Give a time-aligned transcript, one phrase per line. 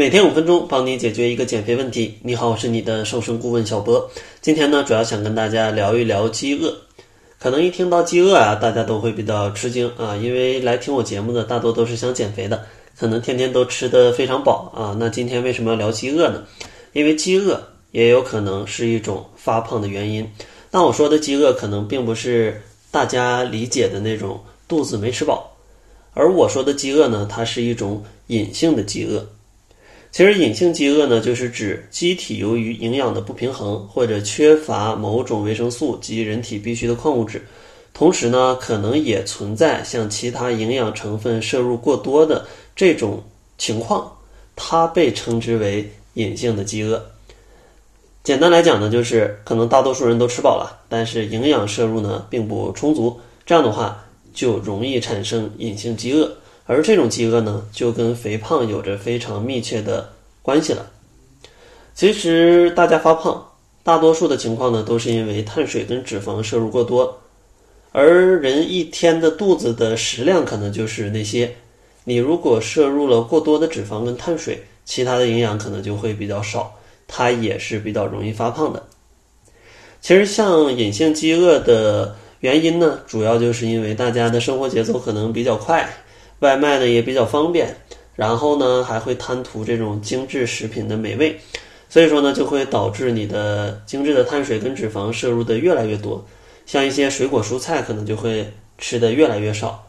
[0.00, 2.14] 每天五分钟，帮你解决一个减肥问题。
[2.22, 4.10] 你好，我是你的瘦身顾问小博。
[4.40, 6.74] 今天呢，主要想跟大家聊一聊饥饿。
[7.38, 12.64] 可能一听到饥饿啊，大家都会比较吃惊啊，因为来听我节目的大多都是想减肥的，
[12.98, 14.96] 可能天天都吃得非常饱啊。
[14.98, 16.44] 那今天为什么要聊饥饿呢？
[16.94, 20.26] 因为饥饿也有可能是一种发胖的原因。
[20.70, 22.58] 但我说的饥饿，可能并不是
[22.90, 25.54] 大家理解的那种肚子没吃饱，
[26.14, 29.22] 而我说的饥饿呢，它是一种隐性的饥饿。
[30.12, 37.40] 其实隐性饥饿呢，就是指机体由于营养的不平衡或者缺乏某种维生素及人体必需的矿物质，
[37.94, 43.22] 同时呢，可能也存在像其他营养成分摄入过多的这种
[43.56, 44.10] 情况，
[44.56, 47.00] 它被称之为隐性的饥饿。
[48.24, 56.30] 简单来讲呢，就是可能大多数人都吃饱了，但是营养摄入呢并不充足，这样的话就容易产生隐性饥饿。
[56.70, 60.08] 而这种饥饿呢，就跟肥胖有着非常密切的
[60.40, 60.88] 关系了。
[61.96, 63.44] 其实大家发胖，
[63.82, 67.18] 大多数的情况呢，都是因为碳水跟脂肪摄入过多。
[67.90, 71.52] 而人一天的肚子的食量可能就是那些，
[72.04, 76.72] 你如果摄入了过多的脂肪跟碳水，其他的营养可能就会比较少，
[77.08, 78.80] 它也是比较容易发胖的。
[80.00, 85.92] 其实像隐性饥饿的原因呢，主要就是因为大家的生活节奏可能比较快。
[86.40, 87.74] 外卖呢也比较方便，
[88.14, 91.38] 然后呢还会贪图这种精致食品的美味，
[91.88, 96.24] 所以说呢就会导致你的精致的碳水跟脂肪摄入的越来越多，
[96.66, 99.86] 像一些水果蔬菜可能就会吃的越来越少，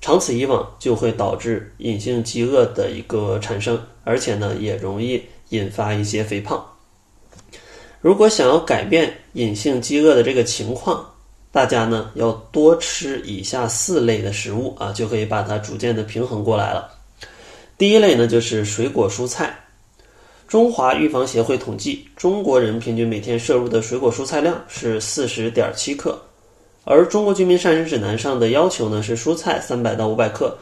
[0.00, 6.64] 长此以往就会导致隐性饥饿的一个产生，而且呢也容易引发一些肥胖。
[8.00, 11.04] 如果想要改变隐性饥饿的这个情况，
[11.50, 16.90] 大家呢要多吃以下四类的食物啊，就可以把它逐渐的平衡过来了。
[17.76, 19.58] 第一类呢就是水果蔬菜。
[20.46, 26.18] 中华预防协会统计，中国人平均每天摄入的水果蔬菜量是四十点七克，
[26.84, 30.56] 而中国居民膳食指南上的要求呢是蔬菜三百到五百克，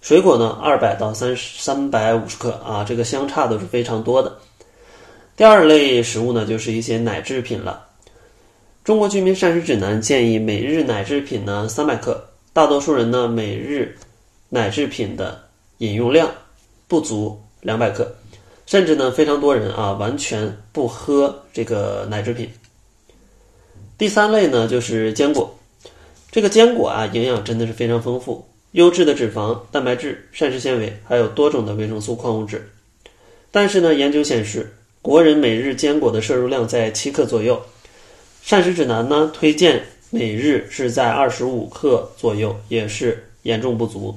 [0.00, 4.36] 水果呢二百到三三百五十克啊，这个相差都是非常多的。
[5.36, 7.85] 第二类食物呢就是一些奶制品了。
[8.86, 13.98] 中国居民膳食指南建议每日奶制品呢三百克，大多数人呢每日
[14.48, 15.42] 奶制品的
[15.78, 16.30] 饮用量
[16.86, 18.14] 不足两百克，
[18.64, 22.48] 甚至呢非常多人啊完全不喝这个奶制品。
[23.98, 25.52] 第三类呢就是坚果，
[26.30, 32.70] 这个坚果啊营养真的是非常丰富，优质的脂肪、蛋白质、膳食纤维，还有多种的维生素、矿物质。
[33.50, 37.60] 但是呢研究显示，国人每日坚果的摄入量在七克左右。
[38.46, 44.16] 膳食指南呢推荐每日是在二十五克左右，也是严重不足。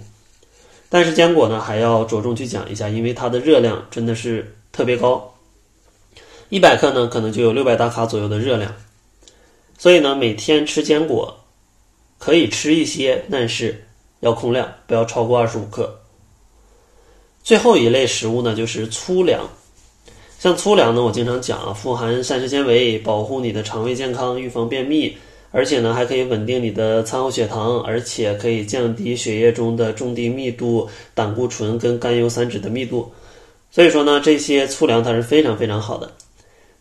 [0.88, 5.34] 但是坚果呢还要着重去讲一下，因为它的热量真的是特别高，
[6.50, 8.72] 一百克呢可能就有六百大卡左右的热量。
[9.80, 11.36] 所以呢每天吃坚果
[12.20, 13.84] 可以吃一些，但是
[14.20, 16.02] 要控量，不要超过二十五克。
[17.42, 19.50] 最后一类食物呢就是粗粮。
[20.40, 25.14] 像粗粮呢，我经常讲啊，富含膳食纤维，保护你的肠胃健康，预防便秘，
[25.52, 33.12] 而且呢还可以稳定你的餐后血糖，而且可以降低血液中的重低密度胆固醇跟甘油三酯的密度。
[33.70, 36.10] 所以说呢，这些粗粮它是非常非常好的。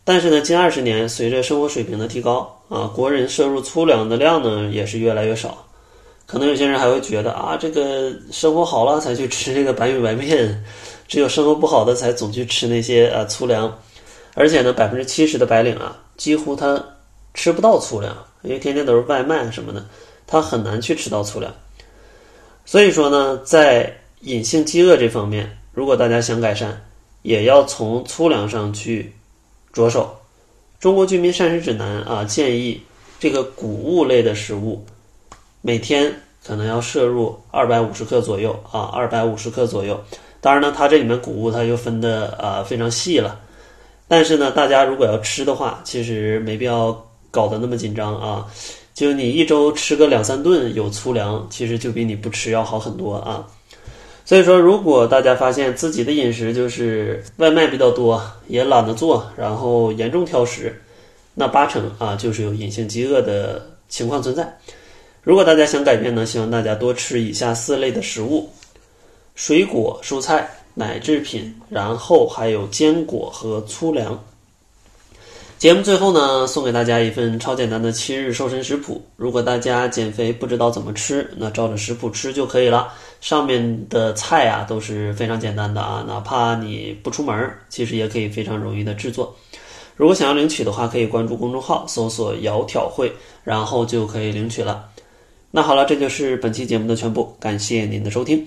[0.05, 5.65] 但是呢，近二十年随着生活水平的提高啊，国人摄入粗粮的量呢也是越来越少。
[6.25, 10.63] 可能有些人还会觉得啊，这个生活好了才去吃这个白米白面。
[11.09, 13.77] 只有生活不好的才总去吃那些呃粗粮，
[14.35, 16.81] 而且呢，百分之七十的白领啊，几乎他
[17.33, 19.83] 吃不到粗粮，因为天天都是外卖什么的，
[20.27, 21.51] 他很难去吃到粗粮。
[22.63, 26.79] 所以说呢，在隐性饥饿这方面，如果大家想改善，
[27.23, 29.11] 也要从粗粮上去
[29.73, 30.15] 着手。
[30.79, 32.79] 中国居民膳食指南啊，建议
[33.19, 34.85] 这个谷物类的食物
[35.61, 36.13] 每天
[36.45, 39.99] 可能要摄入二百五十克左右啊，二百五十克左右。
[40.41, 43.39] 当然呢，它这里面谷物它又分的啊非常细了，
[44.07, 48.47] 但是呢，大家如果要吃的话，其实没必要搞得那么紧张啊。
[48.93, 53.45] 就你一周吃个两三顿有粗粮，其实就比你不吃要好很多啊。
[54.25, 60.81] 所以说，如果大家发现自己的饮食就是外卖比较多，也懒得做，然后严重挑食，
[61.33, 64.57] 那八成啊就是有隐性饥饿的情况存在。
[65.23, 68.49] 如果大家想改变呢，希望大家多吃以下四类的食物。
[69.39, 74.21] 水果、蔬菜、奶制品，然后还有坚果和粗粮。
[75.57, 79.01] 节目最后呢，送给大家一份超简单的七日瘦身食谱。
[79.15, 82.91] 如果大家减肥不知道怎么吃，那照着食谱吃就可以了。
[83.21, 89.33] 上面的菜啊都是非常简单的啊，哪怕你不出门，其实也可以非常容易的制作。
[89.95, 93.09] 如果想要领取的话，可以关注公众号搜索“窈窕会”，
[93.45, 94.89] 然后就可以领取了。
[95.49, 98.45] 那好了，这就是本期节目的全部，感谢您的收听。